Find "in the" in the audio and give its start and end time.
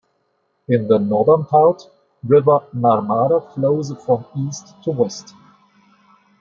0.67-0.97